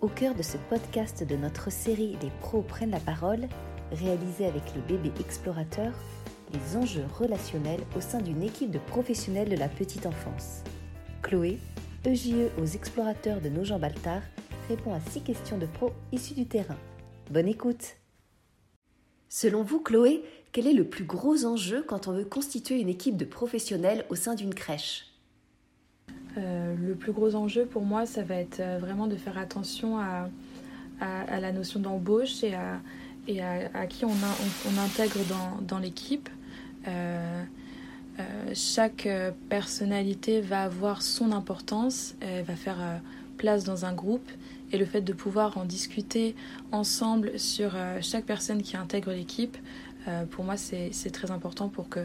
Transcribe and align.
Au 0.00 0.06
cœur 0.06 0.36
de 0.36 0.44
ce 0.44 0.56
podcast 0.70 1.24
de 1.24 1.34
notre 1.34 1.72
série 1.72 2.16
Les 2.22 2.30
pros 2.38 2.62
prennent 2.62 2.92
la 2.92 3.00
parole, 3.00 3.48
réalisé 3.90 4.46
avec 4.46 4.62
les 4.72 4.80
bébés 4.82 5.12
explorateurs, 5.18 5.94
les 6.52 6.76
enjeux 6.76 7.06
relationnels 7.18 7.80
au 7.96 8.00
sein 8.00 8.20
d'une 8.20 8.44
équipe 8.44 8.70
de 8.70 8.78
professionnels 8.78 9.48
de 9.48 9.56
la 9.56 9.68
petite 9.68 10.06
enfance. 10.06 10.62
Chloé, 11.20 11.58
EJE 12.06 12.48
aux 12.62 12.64
explorateurs 12.64 13.40
de 13.40 13.48
Nogent-Baltard, 13.48 14.22
répond 14.68 14.94
à 14.94 15.00
six 15.00 15.20
questions 15.20 15.58
de 15.58 15.66
pros 15.66 15.90
issues 16.12 16.34
du 16.34 16.46
terrain. 16.46 16.78
Bonne 17.32 17.48
écoute 17.48 17.96
Selon 19.28 19.64
vous, 19.64 19.80
Chloé, 19.80 20.22
quel 20.52 20.68
est 20.68 20.74
le 20.74 20.88
plus 20.88 21.04
gros 21.04 21.44
enjeu 21.44 21.82
quand 21.82 22.06
on 22.06 22.12
veut 22.12 22.24
constituer 22.24 22.78
une 22.78 22.88
équipe 22.88 23.16
de 23.16 23.24
professionnels 23.24 24.06
au 24.10 24.14
sein 24.14 24.36
d'une 24.36 24.54
crèche? 24.54 25.06
Euh, 26.36 26.74
Le 26.76 26.94
plus 26.94 27.12
gros 27.12 27.34
enjeu 27.34 27.64
pour 27.64 27.82
moi, 27.82 28.06
ça 28.06 28.22
va 28.22 28.36
être 28.36 28.60
euh, 28.60 28.78
vraiment 28.78 29.06
de 29.06 29.16
faire 29.16 29.38
attention 29.38 29.98
à, 29.98 30.28
la 31.00 31.52
notion 31.52 31.78
d'embauche 31.78 32.42
et, 32.42 32.54
à, 32.54 33.86
qui 33.86 34.04
on, 34.04 34.10
intègre 34.84 35.20
dans, 35.28 35.62
dans 35.62 35.78
l'équipe. 35.78 36.28
Euh, 36.88 37.44
chaque 38.52 39.08
personnalité 39.48 40.40
va 40.40 40.64
avoir 40.64 41.02
son 41.02 41.30
importance, 41.30 42.16
elle 42.20 42.42
va 42.42 42.56
faire 42.56 43.00
place 43.36 43.62
dans 43.62 43.84
un 43.84 43.92
groupe 43.92 44.28
et 44.72 44.76
le 44.76 44.84
fait 44.84 45.02
de 45.02 45.12
pouvoir 45.12 45.56
en 45.56 45.64
discuter 45.64 46.34
ensemble 46.72 47.38
sur 47.38 47.76
chaque 48.00 48.24
personne 48.24 48.60
qui 48.60 48.76
intègre 48.76 49.12
l'équipe 49.12 49.56
euh, 50.08 50.24
pour 50.24 50.44
moi, 50.44 50.56
c'est 50.56 51.10
très 51.12 51.30
important 51.30 51.68
pour 51.68 51.88
que 51.88 52.00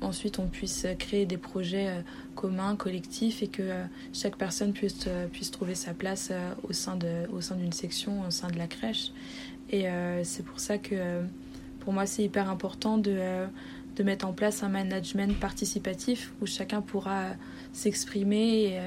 ensuite 0.00 0.38
on 0.38 0.46
puisse 0.46 0.86
créer 0.98 1.26
des 1.26 1.36
projets 1.36 1.88
euh, 1.88 2.02
communs, 2.34 2.76
collectifs, 2.76 3.42
et 3.42 3.48
que 3.48 3.62
euh, 3.62 3.84
chaque 4.12 4.36
personne 4.36 4.72
puisse, 4.72 5.08
puisse 5.32 5.50
trouver 5.50 5.74
sa 5.74 5.94
place 5.94 6.32
au 6.62 6.72
sein 6.72 6.96
d'une 6.96 7.72
section, 7.72 8.26
au 8.26 8.30
sein 8.30 8.48
de 8.48 8.58
la 8.58 8.66
crèche. 8.66 9.12
Et 9.70 9.86
c'est 10.22 10.44
pour 10.44 10.60
ça 10.60 10.76
que 10.76 11.22
pour 11.80 11.94
moi, 11.94 12.04
c'est 12.04 12.22
hyper 12.22 12.50
important 12.50 12.98
de, 12.98 13.46
de 13.96 14.02
mettre 14.02 14.26
en 14.26 14.32
place 14.32 14.62
un 14.62 14.68
management 14.68 15.34
participatif 15.40 16.32
où 16.42 16.46
chacun 16.46 16.82
pourra 16.82 17.28
s'exprimer 17.72 18.64
et, 18.64 18.80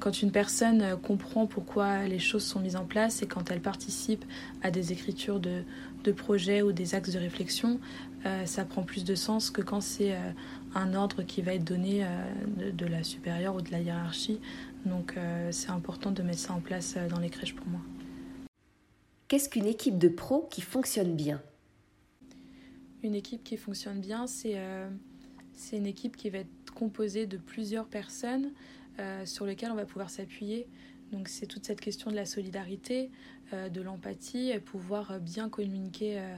quand 0.00 0.22
une 0.22 0.30
personne 0.30 0.96
comprend 1.02 1.46
pourquoi 1.46 2.04
les 2.06 2.18
choses 2.18 2.44
sont 2.44 2.60
mises 2.60 2.76
en 2.76 2.84
place 2.84 3.22
et 3.22 3.26
quand 3.26 3.50
elle 3.50 3.60
participe 3.60 4.24
à 4.62 4.70
des 4.70 4.92
écritures 4.92 5.40
de, 5.40 5.62
de 6.02 6.12
projets 6.12 6.62
ou 6.62 6.72
des 6.72 6.94
axes 6.94 7.12
de 7.12 7.18
réflexion, 7.18 7.80
euh, 8.24 8.46
ça 8.46 8.64
prend 8.64 8.82
plus 8.82 9.04
de 9.04 9.14
sens 9.14 9.50
que 9.50 9.62
quand 9.62 9.80
c'est 9.80 10.14
euh, 10.14 10.30
un 10.74 10.94
ordre 10.94 11.22
qui 11.22 11.42
va 11.42 11.54
être 11.54 11.64
donné 11.64 12.04
euh, 12.04 12.70
de, 12.72 12.86
la 12.86 13.02
supérieure 13.02 13.56
ou 13.56 13.60
de 13.60 13.70
la 13.70 13.80
hiérarchie. 13.80 14.40
Donc 14.86 15.14
c'est 15.52 15.70
important 15.70 16.10
de 16.10 16.22
mettre 16.22 16.40
ça 16.40 16.54
en 16.54 16.60
place 16.60 16.96
dans 17.08 17.20
les 17.20 17.30
crèches 17.30 17.54
pour 17.54 17.68
moi. 17.68 17.80
Qu'est-ce 19.28 19.48
qu'une 19.48 19.66
équipe 19.66 19.96
de 19.96 20.08
pros 20.08 20.48
qui 20.50 20.60
fonctionne 20.60 21.14
bien? 21.14 21.40
Une 23.04 23.14
équipe 23.14 23.44
qui 23.44 23.56
fonctionne 23.56 24.00
bien, 24.00 24.26
c'est 24.26 24.56
une 25.72 25.86
équipe 25.86 26.16
qui 26.16 26.30
va 26.30 26.38
être 26.38 26.74
composée 26.74 27.26
de 27.26 27.36
plusieurs 27.36 27.86
personnes 27.86 28.50
sur 29.24 29.46
lesquelles 29.46 29.70
on 29.70 29.76
va 29.76 29.86
pouvoir 29.86 30.10
s'appuyer. 30.10 30.66
Donc 31.12 31.28
c'est 31.28 31.46
toute 31.46 31.64
cette 31.64 31.80
question 31.80 32.10
de 32.10 32.16
la 32.16 32.24
solidarité, 32.24 33.10
euh, 33.52 33.68
de 33.68 33.82
l'empathie, 33.82 34.50
et 34.50 34.58
pouvoir 34.58 35.20
bien 35.20 35.50
communiquer 35.50 36.18
euh, 36.18 36.36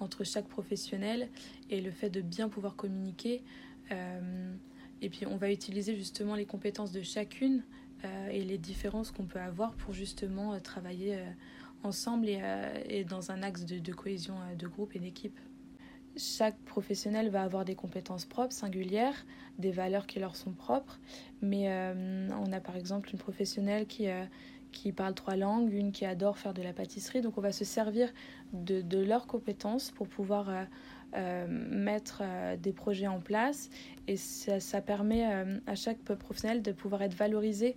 entre 0.00 0.24
chaque 0.24 0.48
professionnel 0.48 1.30
et 1.70 1.80
le 1.80 1.92
fait 1.92 2.10
de 2.10 2.20
bien 2.20 2.48
pouvoir 2.48 2.74
communiquer. 2.74 3.42
Euh, 3.92 4.52
et 5.00 5.08
puis 5.08 5.26
on 5.26 5.36
va 5.36 5.52
utiliser 5.52 5.94
justement 5.94 6.34
les 6.34 6.44
compétences 6.44 6.92
de 6.92 7.02
chacune 7.02 7.62
et 8.30 8.44
les 8.44 8.58
différences 8.58 9.10
qu'on 9.10 9.24
peut 9.24 9.40
avoir 9.40 9.72
pour 9.74 9.92
justement 9.92 10.60
travailler 10.60 11.18
ensemble 11.82 12.28
et, 12.28 13.04
dans 13.04 13.32
un 13.32 13.42
axe 13.42 13.64
de 13.64 13.92
cohésion 13.92 14.36
de 14.56 14.68
groupe 14.68 14.94
et 14.94 15.00
d'équipe. 15.00 15.36
Chaque 16.16 16.58
professionnel 16.64 17.28
va 17.28 17.42
avoir 17.42 17.64
des 17.64 17.74
compétences 17.74 18.24
propres, 18.24 18.52
singulières, 18.52 19.26
des 19.58 19.70
valeurs 19.70 20.06
qui 20.06 20.18
leur 20.18 20.34
sont 20.34 20.52
propres. 20.52 20.98
Mais 21.42 21.70
euh, 21.70 22.28
on 22.30 22.52
a 22.52 22.60
par 22.60 22.76
exemple 22.76 23.10
une 23.10 23.18
professionnelle 23.18 23.86
qui, 23.86 24.08
euh, 24.08 24.24
qui 24.72 24.92
parle 24.92 25.14
trois 25.14 25.36
langues, 25.36 25.72
une 25.72 25.92
qui 25.92 26.04
adore 26.06 26.38
faire 26.38 26.54
de 26.54 26.62
la 26.62 26.72
pâtisserie. 26.72 27.20
Donc 27.20 27.36
on 27.36 27.42
va 27.42 27.52
se 27.52 27.64
servir 27.64 28.12
de, 28.52 28.80
de 28.80 28.98
leurs 28.98 29.26
compétences 29.26 29.90
pour 29.90 30.08
pouvoir 30.08 30.48
euh, 31.16 31.46
mettre 31.48 32.20
euh, 32.22 32.56
des 32.56 32.72
projets 32.72 33.06
en 33.06 33.20
place. 33.20 33.70
Et 34.06 34.16
ça, 34.16 34.80
permet 34.82 35.26
euh, 35.26 35.58
à 35.66 35.74
chaque 35.74 35.98
professionnel 35.98 36.62
de 36.62 36.72
pouvoir 36.72 37.02
être 37.02 37.14
valorisé 37.14 37.76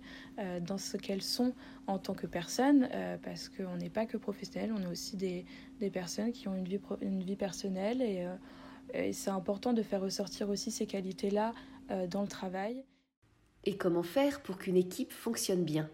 dans 0.60 0.78
ce 0.78 0.96
qu'elles 0.96 1.22
sont 1.22 1.54
en 1.86 1.98
tant 1.98 2.14
que 2.14 2.26
personne 2.26 2.88
parce 3.22 3.48
qu'on 3.48 3.76
n'est 3.76 3.90
pas 3.90 4.06
que 4.06 4.16
professionnel, 4.16 4.72
on 4.76 4.82
est 4.82 4.86
aussi 4.86 5.16
des, 5.16 5.44
des 5.80 5.90
personnes 5.90 6.32
qui 6.32 6.46
ont 6.48 6.54
une 6.54 6.68
vie, 6.68 6.80
une 7.00 7.22
vie 7.22 7.36
personnelle. 7.36 8.00
Et 8.00 9.12
c'est 9.12 9.30
important 9.30 9.72
de 9.72 9.82
faire 9.82 10.00
ressortir 10.00 10.48
aussi 10.50 10.70
ces 10.70 10.86
qualités-là 10.86 11.52
dans 12.08 12.22
le 12.22 12.28
travail. 12.28 12.84
Et 13.64 13.76
comment 13.76 14.04
faire 14.04 14.40
pour 14.42 14.56
qu'une 14.58 14.76
équipe 14.76 15.12
fonctionne 15.12 15.64
bien? 15.64 15.90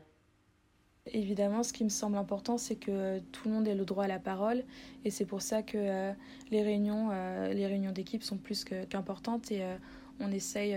Évidemment, 1.17 1.63
ce 1.63 1.73
qui 1.73 1.83
me 1.83 1.89
semble 1.89 2.19
important, 2.19 2.59
c'est 2.59 2.77
que 2.77 3.21
tout 3.33 3.49
le 3.49 3.55
monde 3.55 3.67
ait 3.67 3.75
le 3.75 3.87
droit 3.87 4.05
à 4.05 4.07
la 4.07 4.19
parole. 4.19 4.63
Et 5.07 5.11
c'est 5.11 5.25
pour 5.25 5.41
ça 5.41 5.63
que 5.63 5.79
euh, 5.79 6.13
les 6.51 6.63
réunions, 6.63 7.09
euh, 7.11 7.49
réunions 7.55 7.91
d'équipe 7.91 8.23
sont 8.23 8.37
plus 8.37 8.65
qu'importantes. 8.65 9.51
et 9.51 9.63
euh, 9.63 9.77
on 10.21 10.31
essaye, 10.31 10.77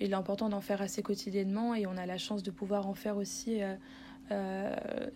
il 0.00 0.12
est 0.12 0.14
important 0.14 0.48
d'en 0.48 0.62
faire 0.62 0.80
assez 0.80 1.02
quotidiennement. 1.02 1.74
Et 1.74 1.86
on 1.86 1.98
a 1.98 2.06
la 2.06 2.16
chance 2.16 2.42
de 2.42 2.50
pouvoir 2.50 2.88
en 2.88 2.94
faire 2.94 3.18
aussi 3.18 3.60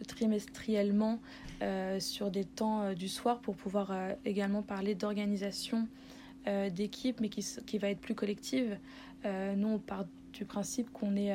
trimestriellement 0.06 1.20
sur 1.98 2.30
des 2.30 2.44
temps 2.44 2.92
du 2.92 3.08
soir 3.08 3.40
pour 3.40 3.56
pouvoir 3.56 3.94
également 4.24 4.62
parler 4.62 4.94
d'organisation 4.94 5.88
d'équipe, 6.70 7.20
mais 7.20 7.28
qui, 7.28 7.78
va 7.78 7.90
être 7.90 8.00
plus 8.00 8.14
collective. 8.14 8.78
nous, 9.24 9.68
on 9.68 9.78
part 9.78 10.06
du 10.32 10.46
principe 10.46 10.90
qu'on 10.90 11.16
est 11.16 11.34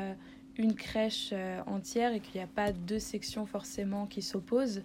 une 0.57 0.73
crèche 0.73 1.29
euh, 1.33 1.61
entière 1.65 2.13
et 2.13 2.19
qu'il 2.19 2.35
n'y 2.35 2.43
a 2.43 2.47
pas 2.47 2.71
deux 2.71 2.99
sections 2.99 3.45
forcément 3.45 4.05
qui 4.05 4.21
s'opposent. 4.21 4.83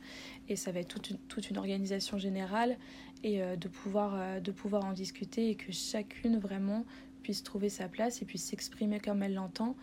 Et 0.48 0.56
ça 0.56 0.72
va 0.72 0.80
être 0.80 0.88
toute 0.88 1.10
une, 1.10 1.18
toute 1.28 1.50
une 1.50 1.58
organisation 1.58 2.18
générale 2.18 2.76
et 3.22 3.42
euh, 3.42 3.56
de, 3.56 3.68
pouvoir, 3.68 4.14
euh, 4.14 4.40
de 4.40 4.50
pouvoir 4.50 4.84
en 4.84 4.92
discuter 4.92 5.50
et 5.50 5.54
que 5.54 5.72
chacune 5.72 6.38
vraiment 6.38 6.84
puisse 7.22 7.42
trouver 7.42 7.68
sa 7.68 7.88
place 7.88 8.22
et 8.22 8.24
puisse 8.24 8.44
s'exprimer 8.44 8.98
comme 8.98 9.22
elle 9.22 9.34
l'entend. 9.34 9.76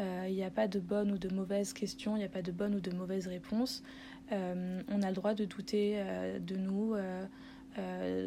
Il 0.00 0.34
n'y 0.34 0.42
a 0.42 0.50
pas 0.50 0.66
de 0.66 0.80
bonne 0.80 1.12
ou 1.12 1.18
de 1.18 1.32
mauvaise 1.32 1.72
question, 1.72 2.16
il 2.16 2.18
n'y 2.18 2.24
a 2.24 2.28
pas 2.28 2.42
de 2.42 2.50
bonne 2.50 2.74
ou 2.74 2.80
de 2.80 2.90
mauvaise 2.90 3.28
réponse. 3.28 3.84
on 4.32 5.02
a 5.02 5.08
le 5.08 5.12
droit 5.12 5.34
de 5.34 5.44
douter 5.44 6.02
de 6.40 6.56
nous 6.56 6.96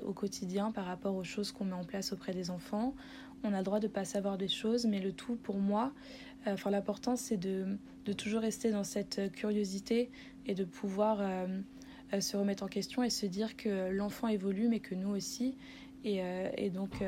au 0.07 0.13
quotidien 0.13 0.71
par 0.71 0.85
rapport 0.85 1.15
aux 1.15 1.23
choses 1.23 1.51
qu'on 1.51 1.65
met 1.65 1.73
en 1.73 1.83
place 1.83 2.13
auprès 2.13 2.33
des 2.33 2.49
enfants. 2.49 2.95
On 3.43 3.53
a 3.53 3.59
le 3.59 3.63
droit 3.63 3.79
de 3.79 3.87
ne 3.87 3.91
pas 3.91 4.05
savoir 4.05 4.37
des 4.37 4.47
choses, 4.47 4.85
mais 4.85 4.99
le 4.99 5.11
tout 5.11 5.35
pour 5.35 5.57
moi, 5.57 5.93
euh, 6.47 6.55
l'important, 6.69 7.15
c'est 7.15 7.37
de, 7.37 7.77
de, 8.05 8.13
toujours 8.13 8.41
rester 8.41 8.71
dans 8.71 8.83
cette 8.83 9.31
curiosité 9.31 10.09
et 10.45 10.55
de 10.55 10.63
pouvoir 10.63 11.19
euh, 11.19 11.47
euh, 12.13 12.21
se 12.21 12.37
remettre 12.37 12.63
en 12.63 12.67
question 12.67 13.03
et 13.03 13.09
se 13.09 13.25
dire 13.25 13.57
que 13.57 13.89
l'enfant 13.91 14.27
évolue, 14.27 14.67
mais 14.67 14.79
que 14.79 14.95
nous 14.95 15.09
aussi. 15.09 15.55
Et, 16.03 16.21
et 16.55 16.69
donc, 16.69 17.03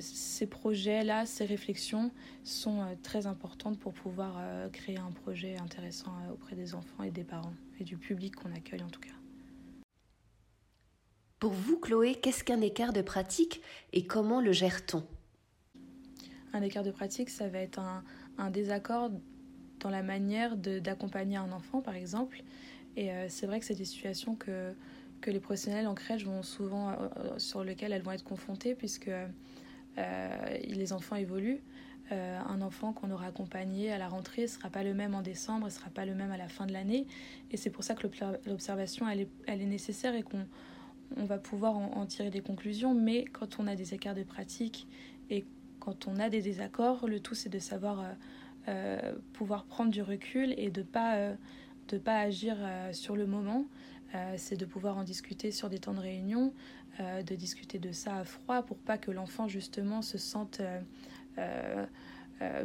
ces 0.00 0.46
projets-là, 0.46 1.24
ces 1.24 1.46
réflexions 1.46 2.10
sont 2.44 2.84
très 3.02 3.26
importantes 3.26 3.78
pour 3.78 3.94
pouvoir 3.94 4.42
créer 4.72 4.98
un 4.98 5.12
projet 5.12 5.56
intéressant 5.56 6.12
auprès 6.30 6.54
des 6.54 6.74
enfants 6.74 7.04
et 7.04 7.10
des 7.10 7.24
parents 7.24 7.54
et 7.80 7.84
du 7.84 7.96
public 7.96 8.36
qu'on 8.36 8.52
accueille 8.52 8.82
en 8.82 8.90
tout 8.90 9.00
cas. 9.00 9.21
Pour 11.42 11.54
vous, 11.54 11.76
Chloé, 11.76 12.14
qu'est-ce 12.14 12.44
qu'un 12.44 12.60
écart 12.60 12.92
de 12.92 13.02
pratique 13.02 13.62
et 13.92 14.06
comment 14.06 14.40
le 14.40 14.52
gère-t-on? 14.52 15.02
Un 16.52 16.62
écart 16.62 16.84
de 16.84 16.92
pratique, 16.92 17.30
ça 17.30 17.48
va 17.48 17.58
être 17.58 17.80
un, 18.38 18.50
désaccord 18.50 19.10
dans 19.80 19.90
la 19.90 20.04
manière 20.04 20.56
d'accompagner 20.56 21.38
un 21.38 21.50
enfant, 21.50 21.80
par 21.80 21.96
exemple. 21.96 22.44
Et 22.94 23.10
euh, 23.10 23.26
c'est 23.28 23.48
vrai 23.48 23.58
que 23.58 23.66
c'est 23.66 23.74
des 23.74 23.84
situations 23.84 24.36
que, 24.36 24.72
que 25.20 25.32
les 25.32 25.40
professionnels 25.40 25.88
en 25.88 25.96
crèche 25.96 26.24
vont 26.24 26.44
souvent, 26.44 26.90
euh, 26.90 26.92
euh, 27.16 27.38
sur 27.40 27.64
lesquelles 27.64 27.92
elles 27.92 28.02
vont 28.02 28.12
être 28.12 28.22
confrontées, 28.22 28.76
puisque 28.76 29.10
les 29.96 30.92
enfants 30.92 31.16
évoluent. 31.16 31.60
un 32.12 32.62
enfant 32.62 32.92
qu'on 32.92 33.10
aura 33.10 33.26
accompagné 33.26 33.90
à 33.90 33.98
la 33.98 34.06
rentrée 34.06 34.42
ne 34.42 34.46
sera 34.46 34.70
pas 34.70 34.84
le 34.84 34.94
même 34.94 35.16
en 35.16 35.22
décembre, 35.22 35.64
ne 35.64 35.70
sera 35.70 35.90
pas 35.90 36.06
le 36.06 36.14
même 36.14 36.30
à 36.30 36.36
la 36.36 36.46
fin 36.46 36.66
de 36.66 36.72
l'année. 36.72 37.08
Et 37.50 37.56
c'est 37.56 37.70
pour 37.70 37.82
ça 37.82 37.96
que 37.96 38.06
l'observation, 38.46 39.08
elle 39.08 39.22
est, 39.22 39.28
elle 39.48 39.60
est 39.60 39.66
nécessaire 39.66 40.14
et 40.14 40.22
qu'on 40.22 40.46
on 41.16 41.24
va 41.24 41.38
pouvoir 41.38 41.76
en, 41.76 42.06
tirer 42.06 42.30
des 42.30 42.40
conclusions. 42.40 42.94
Mais 42.94 43.24
quand 43.24 43.58
on 43.58 43.66
a 43.66 43.74
des 43.74 43.94
écarts 43.94 44.14
de 44.14 44.22
pratique 44.22 44.86
et 45.30 45.44
quand 45.80 46.06
on 46.06 46.18
a 46.18 46.28
des 46.28 46.42
désaccords, 46.42 47.06
le 47.06 47.20
tout 47.20 47.34
c'est 47.34 47.48
de 47.48 47.58
savoir 47.58 48.00
euh, 48.00 48.12
euh, 48.68 49.12
pouvoir 49.32 49.64
prendre 49.64 49.90
du 49.90 50.02
recul 50.02 50.54
et 50.56 50.70
de 50.70 50.82
pas, 50.82 51.16
euh, 51.16 51.34
de 51.88 51.98
pas 51.98 52.18
agir 52.18 52.56
sur 52.92 53.16
le 53.16 53.26
moment. 53.26 53.66
c'est 54.36 54.56
de 54.56 54.66
pouvoir 54.66 54.98
en 54.98 55.04
discuter 55.04 55.50
sur 55.50 55.70
des 55.70 55.78
temps 55.78 55.94
de 55.94 56.00
réunion, 56.00 56.52
de 57.00 57.34
discuter 57.34 57.78
de 57.78 57.92
ça 57.92 58.18
à 58.18 58.24
froid 58.24 58.62
pour 58.62 58.76
pas 58.76 58.98
que 58.98 59.10
l'enfant 59.10 59.48
justement 59.48 60.02
se 60.02 60.18
sente 60.18 60.60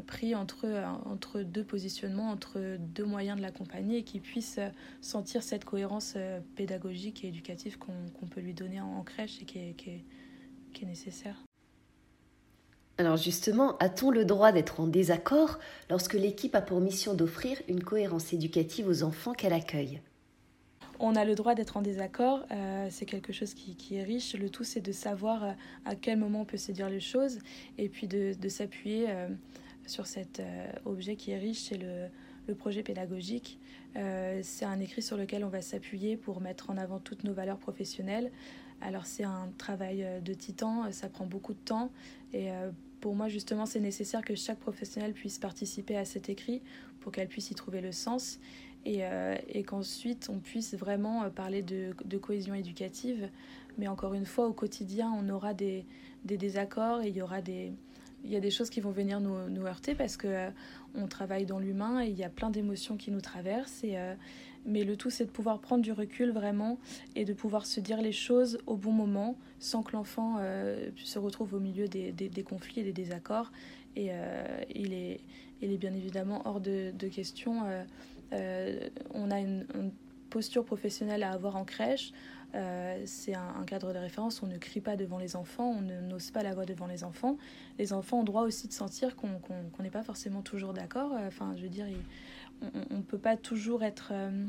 pris 0.06 0.36
entre, 0.36 0.66
entre 1.06 1.42
deux 1.42 1.64
positionnements, 1.64 2.30
entre 2.31 2.78
deux 2.80 3.06
moyens 3.06 3.38
de 3.38 3.42
l'accompagner 3.42 4.00
et 4.00 4.04
qu'il 4.04 4.22
puisse 4.22 4.60
sentir 5.02 5.44
cette 5.44 5.66
cohérence 5.66 6.16
pédagogique 6.56 7.24
et 7.24 7.28
éducative 7.28 7.78
qu'on 7.78 8.28
peut 8.28 8.42
lui 8.42 8.54
donner 8.54 8.81
en, 8.81 9.04
crèche 9.04 9.42
et 9.42 9.46
qui 9.46 9.75
qui 10.74 10.84
est 10.84 10.88
nécessaire. 10.88 11.36
Alors 13.00 13.18
justement, 13.18 13.78
a-t-on 13.78 14.10
le 14.10 14.25
droit 14.25 14.52
d'être 14.52 14.80
en 14.80 14.88
désaccord 14.88 15.60
lorsque 15.90 16.16
l'équipe 16.16 16.56
a 16.56 16.62
pour 16.62 16.81
mission 16.81 17.14
d'offrir 17.14 17.62
une 17.68 17.84
cohérence 17.84 18.34
éducative 18.34 18.88
aux 18.88 19.04
enfants 19.04 19.34
qu'elle 19.34 19.54
accueille? 19.54 20.02
On 20.99 21.15
a 21.15 21.25
le 21.25 21.35
droit 21.35 21.55
d'être 21.55 21.77
en 21.77 21.81
désaccord, 21.81 22.45
euh, 22.51 22.88
c'est 22.89 23.05
quelque 23.05 23.33
chose 23.33 23.53
qui, 23.53 23.95
est 23.95 24.03
riche. 24.03 24.35
Le 24.35 24.49
tout, 24.49 24.63
c'est 24.63 24.81
de 24.81 24.91
savoir 24.91 25.44
euh, 25.44 25.51
à 25.85 25.95
quel 25.95 26.17
moment 26.17 26.41
on 26.41 26.45
peut 26.45 26.57
se 26.57 26.71
dire 26.71 26.89
les 26.89 26.99
choses 26.99 27.39
et 27.77 27.89
puis 27.89 28.07
de, 28.07 28.35
s'appuyer 28.49 29.05
euh, 29.09 29.27
sur 29.85 30.07
cet 30.07 30.41
objet 30.85 31.15
qui 31.15 31.31
est 31.31 31.38
riche, 31.38 31.69
c'est 31.69 31.77
le, 31.77 32.09
projet 32.55 32.81
pédagogique. 32.81 33.59
c'est 33.94 34.63
un 34.63 34.79
écrit 34.79 35.01
sur 35.01 35.17
lequel 35.17 35.44
on 35.44 35.49
va 35.49 35.61
s'appuyer 35.61 36.15
pour 36.15 36.39
mettre 36.39 36.69
en 36.69 36.77
avant 36.77 36.97
toutes 36.97 37.25
nos 37.25 37.33
valeurs 37.33 37.57
professionnelles. 37.57 38.31
Alors 38.79 39.05
c'est 39.05 39.25
un 39.25 39.49
travail 39.57 40.05
de 40.23 40.33
titan, 40.33 40.89
ça 40.94 41.09
prend 41.09 41.25
beaucoup 41.25 41.53
de 41.53 41.59
temps 41.59 41.91
et 42.31 42.49
pour 43.01 43.15
moi, 43.15 43.27
justement, 43.27 43.65
c'est 43.65 43.79
nécessaire 43.79 44.21
que 44.23 44.35
chaque 44.35 44.59
professionnel 44.59 45.13
puisse 45.13 45.39
participer 45.39 45.97
à 45.97 46.05
cet 46.05 46.29
écrit 46.29 46.61
pour 46.99 47.11
qu'elle 47.11 47.27
puisse 47.27 47.51
y 47.51 47.55
trouver 47.55 47.81
le 47.81 47.91
sens 47.91 48.39
et, 48.88 49.00
euh, 49.01 49.36
et 49.50 49.63
qu'ensuite 49.63 50.30
on 50.31 50.39
puisse 50.39 50.74
vraiment 50.74 51.24
euh, 51.24 51.30
parler 51.30 51.62
de, 51.62 51.94
cohésion 52.18 52.54
éducative. 52.54 53.30
Mais 53.78 53.88
encore 53.88 54.13
une 54.13 54.25
fois, 54.25 54.48
au 54.48 54.54
quotidien, 54.54 55.13
on 55.16 55.30
aura 55.30 55.54
des, 55.54 55.86
désaccords 56.24 57.01
et 57.01 57.10
il 57.10 57.16
y 57.16 57.22
aura 57.22 57.42
des, 57.42 57.74
il 58.24 58.31
y 58.31 58.36
a 58.36 58.39
des 58.39 58.50
choses 58.50 58.69
qui 58.69 58.80
vont 58.80 58.92
venir 58.92 59.19
nous, 59.19 59.66
heurter 59.66 59.94
parce 59.94 60.18
que 60.18 60.28
euh, 60.28 60.50
on 60.95 61.07
travaille 61.07 61.45
dans 61.45 61.60
l'humain 61.60 62.04
et 62.04 62.07
il 62.07 62.18
y 62.18 62.24
a 62.24 62.30
plein 62.30 62.50
d'émotions 62.50 62.98
qui 62.98 63.12
nous 63.12 63.22
traversent. 63.22 63.84
Et, 63.84 63.98
mais 64.66 64.84
le 64.84 64.98
tout, 64.98 65.10
c'est 65.10 65.25
de 65.25 65.31
pouvoir 65.31 65.60
prendre 65.60 65.83
du 65.83 65.92
recul 65.92 66.31
vraiment 66.31 66.80
et 67.16 67.24
de 67.24 67.33
pouvoir 67.33 67.66
se 67.66 67.80
dire 67.80 68.01
les 68.01 68.12
choses 68.12 68.57
au 68.66 68.75
bon 68.75 68.92
moment 68.92 69.38
sans 69.60 69.83
que 69.83 69.94
l'enfant 69.94 70.38
euh, 70.40 70.90
se 70.95 71.19
retrouve 71.19 71.54
au 71.54 71.60
milieu 71.60 71.88
des, 71.88 72.45
conflits 72.45 72.81
et 72.81 72.83
des 72.83 72.94
désaccords. 72.94 73.51
Et 73.95 74.10
euh, 74.12 74.62
il, 74.74 74.94
est, 74.94 75.19
bien 75.78 75.94
évidemment 75.94 76.42
hors 76.45 76.62
de 76.62 77.07
question. 77.07 77.63
Euh, 78.33 78.89
on 79.13 79.31
a 79.31 79.39
une, 79.39 79.65
posture 80.29 80.65
professionnelle 80.65 81.24
à 81.24 81.31
avoir 81.31 81.56
en 81.56 81.63
crèche. 81.63 82.12
c'est 83.06 83.33
un, 83.33 83.63
cadre 83.65 83.94
de 83.94 83.97
référence. 83.97 84.44
On 84.44 84.47
ne 84.47 84.57
crie 84.57 84.81
pas 84.81 84.97
devant 84.97 85.18
les 85.18 85.38
enfants, 85.38 85.69
on 85.69 85.81
n'ose 85.81 86.31
pas 86.31 86.44
la 86.44 86.53
voix 86.53 86.65
devant 86.65 86.85
les 86.85 87.06
enfants. 87.06 87.38
Les 87.79 87.94
enfants 87.94 88.19
ont 88.19 88.24
droit 88.25 88.41
aussi 88.41 88.68
de 88.68 88.74
sentir 88.74 89.15
qu'on 89.15 89.29
n'est 89.81 89.89
pas 89.89 90.03
forcément 90.03 90.41
toujours 90.41 90.74
d'accord. 90.74 91.13
Enfin, 91.13 91.53
je 91.56 91.62
veux 91.63 91.69
dire, 91.69 91.85
on 92.62 92.97
ne 92.97 93.01
peut 93.01 93.18
pas 93.18 93.38
toujours 93.38 93.83
être 93.83 94.09
euh, 94.12 94.45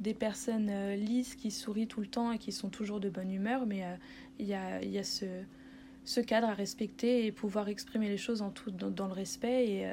des 0.00 0.14
personnes 0.14 0.68
euh, 0.70 0.96
lisses 0.96 1.34
qui 1.34 1.50
sourient 1.50 1.86
tout 1.86 2.00
le 2.00 2.06
temps 2.06 2.32
et 2.32 2.38
qui 2.38 2.52
sont 2.52 2.68
toujours 2.68 3.00
de 3.00 3.08
bonne 3.08 3.30
humeur, 3.30 3.66
mais 3.66 3.84
euh, 3.84 3.96
il 4.38 4.46
y 4.46 4.54
a, 4.54 5.04
ce, 5.04 6.20
cadre 6.20 6.48
à 6.48 6.54
respecter 6.54 7.26
et 7.26 7.32
pouvoir 7.32 7.68
exprimer 7.68 8.08
les 8.08 8.16
choses 8.16 8.42
en 8.42 8.50
tout, 8.50 8.70
dans, 8.70 9.06
le 9.06 9.12
respect 9.12 9.86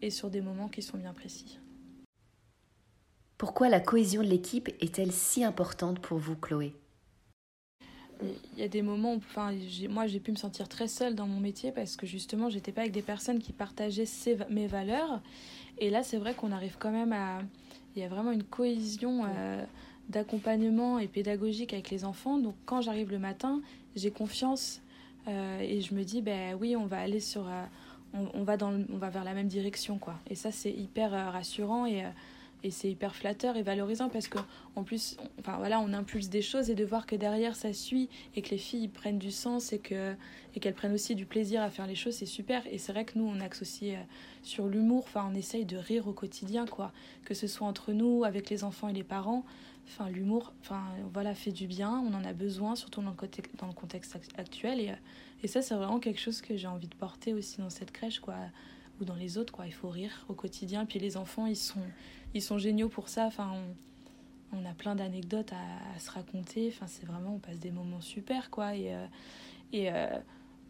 et 0.00 0.10
sur 0.10 0.30
des 0.30 0.40
moments 0.40 0.68
qui 0.68 0.82
sont 0.82 0.98
bien 0.98 1.12
précis. 1.12 1.58
Pourquoi 3.38 3.68
la 3.68 3.80
cohésion 3.80 4.22
de 4.22 4.28
l'équipe 4.28 4.68
est-elle 4.80 5.12
si 5.12 5.44
importante 5.44 6.00
pour 6.00 6.18
vous, 6.18 6.36
Chloé? 6.36 6.74
Il 8.20 8.58
y 8.58 8.64
a 8.64 8.68
des 8.68 8.82
moments 8.82 9.14
où 9.14 9.18
enfin, 9.18 9.52
moi 9.88 10.08
j'ai 10.08 10.18
pu 10.18 10.32
me 10.32 10.36
sentir 10.36 10.68
très 10.68 10.88
seule 10.88 11.14
dans 11.14 11.28
mon 11.28 11.38
métier 11.38 11.70
parce 11.70 11.94
que 11.94 12.04
justement 12.04 12.50
j'étais 12.50 12.72
pas 12.72 12.80
avec 12.80 12.92
des 12.92 13.02
personnes 13.02 13.38
qui 13.38 13.52
partageaient 13.52 14.08
mes 14.50 14.66
valeurs 14.66 15.22
et 15.80 15.90
là, 15.90 16.02
c'est 16.02 16.18
vrai 16.18 16.34
qu'on 16.34 16.52
arrive 16.52 16.76
quand 16.78 16.90
même 16.90 17.12
à. 17.12 17.40
Il 17.96 18.02
y 18.02 18.04
a 18.04 18.08
vraiment 18.08 18.32
une 18.32 18.44
cohésion 18.44 19.24
euh, 19.24 19.64
d'accompagnement 20.08 20.98
et 20.98 21.08
pédagogique 21.08 21.72
avec 21.72 21.90
les 21.90 22.04
enfants. 22.04 22.38
Donc, 22.38 22.54
quand 22.64 22.80
j'arrive 22.80 23.10
le 23.10 23.18
matin, 23.18 23.60
j'ai 23.96 24.10
confiance 24.10 24.80
euh, 25.26 25.60
et 25.60 25.80
je 25.80 25.94
me 25.94 26.04
dis, 26.04 26.22
ben 26.22 26.56
oui, 26.60 26.76
on 26.76 26.86
va 26.86 26.98
aller 26.98 27.20
sur. 27.20 27.48
Euh, 27.48 27.64
on, 28.12 28.42
va 28.42 28.56
dans 28.56 28.72
on 28.92 28.98
va 28.98 29.10
vers 29.10 29.24
la 29.24 29.34
même 29.34 29.48
direction, 29.48 29.98
quoi. 29.98 30.14
Et 30.28 30.34
ça, 30.34 30.50
c'est 30.50 30.70
hyper 30.70 31.10
rassurant 31.32 31.86
et 31.86 32.04
et 32.64 32.70
c'est 32.70 32.90
hyper 32.90 33.14
flatteur 33.14 33.56
et 33.56 33.62
valorisant 33.62 34.08
parce 34.08 34.26
que 34.26 34.38
en 34.74 34.82
plus 34.82 35.16
enfin 35.38 35.56
voilà 35.58 35.80
on 35.80 35.92
impulse 35.92 36.28
des 36.28 36.42
choses 36.42 36.70
et 36.70 36.74
de 36.74 36.84
voir 36.84 37.06
que 37.06 37.14
derrière 37.14 37.54
ça 37.54 37.72
suit 37.72 38.08
et 38.34 38.42
que 38.42 38.50
les 38.50 38.58
filles 38.58 38.88
prennent 38.88 39.18
du 39.18 39.30
sens 39.30 39.72
et 39.72 39.78
que 39.78 40.14
et 40.54 40.60
qu'elles 40.60 40.74
prennent 40.74 40.92
aussi 40.92 41.14
du 41.14 41.24
plaisir 41.24 41.62
à 41.62 41.70
faire 41.70 41.86
les 41.86 41.94
choses 41.94 42.14
c'est 42.14 42.26
super. 42.26 42.66
Et 42.70 42.78
c'est 42.78 42.92
vrai 42.92 43.04
que 43.04 43.18
nous 43.18 43.26
on 43.26 43.40
axe 43.40 43.62
aussi 43.62 43.94
euh, 43.94 43.98
sur 44.42 44.66
l'humour. 44.66 45.04
Enfin 45.06 45.28
on 45.30 45.34
essaye 45.34 45.64
de 45.64 45.76
rire 45.76 46.08
au 46.08 46.12
quotidien 46.12 46.66
quoi. 46.66 46.92
Que 47.24 47.34
ce 47.34 47.46
soit 47.46 47.66
entre 47.66 47.92
nous 47.92 48.24
avec 48.24 48.50
les 48.50 48.64
enfants 48.64 48.88
et 48.88 48.92
les 48.92 49.04
parents. 49.04 49.44
Enfin 49.86 50.08
l'humour 50.08 50.52
enfin 50.60 50.82
voilà 51.12 51.34
fait 51.34 51.52
du 51.52 51.66
bien. 51.66 51.90
On 51.90 52.12
en 52.14 52.24
a 52.24 52.32
besoin 52.32 52.74
surtout 52.74 53.02
dans 53.02 53.10
le, 53.10 53.56
dans 53.58 53.66
le 53.68 53.72
contexte 53.72 54.18
actuel. 54.36 54.80
Et, 54.80 54.90
euh, 54.90 54.94
et 55.44 55.48
ça 55.48 55.62
c'est 55.62 55.74
vraiment 55.74 56.00
quelque 56.00 56.20
chose 56.20 56.40
que 56.40 56.56
j'ai 56.56 56.66
envie 56.66 56.88
de 56.88 56.96
porter 56.96 57.34
aussi 57.34 57.58
dans 57.58 57.70
cette 57.70 57.92
crèche 57.92 58.18
quoi. 58.18 58.34
Ou 59.00 59.04
dans 59.04 59.14
les 59.14 59.38
autres 59.38 59.52
quoi. 59.52 59.66
Il 59.66 59.74
faut 59.74 59.90
rire 59.90 60.26
au 60.28 60.34
quotidien. 60.34 60.86
Puis 60.86 60.98
les 60.98 61.16
enfants 61.16 61.46
ils 61.46 61.56
sont 61.56 61.80
ils 62.34 62.42
sont 62.42 62.58
géniaux 62.58 62.88
pour 62.88 63.08
ça. 63.08 63.26
Enfin, 63.26 63.52
on, 64.52 64.64
a 64.64 64.72
plein 64.74 64.94
d'anecdotes 64.94 65.52
à, 65.52 65.98
se 65.98 66.10
raconter. 66.10 66.68
Enfin, 66.68 66.86
c'est 66.86 67.06
vraiment, 67.06 67.34
on 67.34 67.38
passe 67.38 67.58
des 67.58 67.70
moments 67.70 68.00
super, 68.00 68.50
quoi. 68.50 68.74
Et, 68.74 68.94
euh, 68.94 69.06
et 69.72 69.90
euh, 69.90 70.06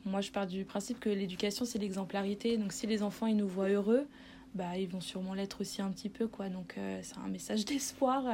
moi, 0.05 0.21
je 0.21 0.31
pars 0.31 0.47
du 0.47 0.65
principe 0.65 1.01
que 1.01 1.09
l'éducation, 1.09 1.65
c'est 1.65 1.79
l'exemplarité. 1.79 2.57
Donc, 2.57 2.73
si 2.73 2.87
les 2.87 3.03
enfants, 3.03 3.27
ils 3.27 3.37
nous 3.37 3.49
voient 3.49 3.69
heureux, 3.69 4.07
bah, 4.55 4.77
ils 4.77 4.89
vont 4.89 5.01
sûrement 5.01 5.35
l'être 5.35 5.61
aussi 5.61 5.83
un 5.83 5.91
petit 5.91 6.09
peu, 6.09 6.27
quoi. 6.27 6.49
Donc, 6.49 6.75
euh, 6.79 7.01
c'est 7.03 7.19
un 7.19 7.29
message 7.29 7.65
d'espoir. 7.65 8.25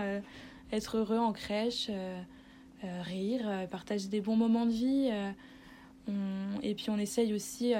être 0.72 0.96
heureux 0.96 1.18
en 1.18 1.32
crèche, 1.32 1.90
rire, 2.82 3.68
partager 3.70 4.08
des 4.08 4.20
bons 4.20 4.36
moments 4.36 4.66
de 4.66 4.72
vie. 4.72 5.10
Et 6.62 6.74
puis, 6.74 6.90
on 6.90 6.98
essaye 6.98 7.32
aussi 7.32 7.74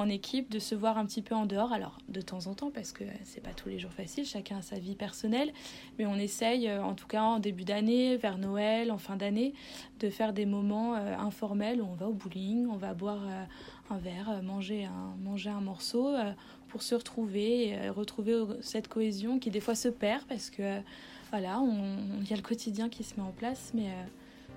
en 0.00 0.08
équipe, 0.08 0.50
de 0.50 0.58
se 0.58 0.74
voir 0.74 0.98
un 0.98 1.06
petit 1.06 1.22
peu 1.22 1.34
en 1.34 1.46
dehors. 1.46 1.72
Alors, 1.72 1.98
de 2.08 2.20
temps 2.20 2.46
en 2.46 2.54
temps, 2.54 2.70
parce 2.70 2.92
que 2.92 3.04
c'est 3.24 3.42
pas 3.42 3.52
tous 3.52 3.68
les 3.68 3.78
jours 3.78 3.92
facile, 3.92 4.24
chacun 4.24 4.58
a 4.58 4.62
sa 4.62 4.78
vie 4.78 4.94
personnelle, 4.94 5.52
mais 5.98 6.06
on 6.06 6.16
essaye, 6.16 6.68
euh, 6.68 6.82
en 6.82 6.94
tout 6.94 7.06
cas 7.06 7.22
en 7.22 7.38
début 7.38 7.64
d'année, 7.64 8.16
vers 8.16 8.38
Noël, 8.38 8.90
en 8.90 8.98
fin 8.98 9.16
d'année, 9.16 9.54
de 10.00 10.10
faire 10.10 10.32
des 10.32 10.46
moments 10.46 10.96
euh, 10.96 11.16
informels 11.16 11.80
où 11.80 11.86
on 11.86 11.94
va 11.94 12.08
au 12.08 12.12
bowling, 12.12 12.66
on 12.66 12.76
va 12.76 12.94
boire 12.94 13.22
euh, 13.26 13.44
un 13.90 13.98
verre, 13.98 14.42
manger 14.42 14.84
un, 14.84 15.14
manger 15.22 15.50
un 15.50 15.60
morceau 15.60 16.14
pour 16.68 16.82
se 16.82 16.94
retrouver, 16.94 17.68
et, 17.68 17.88
retrouver 17.88 18.44
cette 18.60 18.88
cohésion 18.88 19.38
qui 19.38 19.50
des 19.50 19.60
fois 19.60 19.74
se 19.74 19.88
perd 19.88 20.24
parce 20.26 20.50
que 20.50 20.80
voilà, 21.30 21.60
il 22.20 22.28
y 22.28 22.32
a 22.32 22.36
le 22.36 22.42
quotidien 22.42 22.88
qui 22.88 23.02
se 23.02 23.16
met 23.16 23.22
en 23.22 23.32
place, 23.32 23.72
mais, 23.74 23.88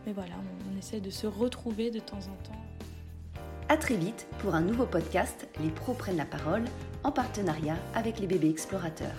mais 0.05 0.13
voilà, 0.13 0.35
on, 0.37 0.73
on 0.73 0.77
essaie 0.77 1.01
de 1.01 1.09
se 1.09 1.25
retrouver 1.25 1.89
de 1.89 1.99
temps 1.99 2.17
en 2.17 2.43
temps. 2.43 2.72
À 3.69 3.77
très 3.77 3.95
vite 3.95 4.27
pour 4.39 4.55
un 4.55 4.61
nouveau 4.61 4.85
podcast 4.85 5.47
Les 5.61 5.69
pros 5.69 5.93
prennent 5.93 6.17
la 6.17 6.25
parole 6.25 6.63
en 7.03 7.11
partenariat 7.11 7.77
avec 7.95 8.19
les 8.19 8.27
bébés 8.27 8.49
explorateurs. 8.49 9.15